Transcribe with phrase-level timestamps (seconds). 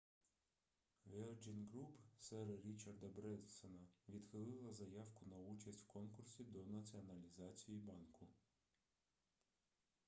[1.11, 8.27] virgin group сера річарда бренсона відхилила заявку на участь в конкурсі до націоналізації банку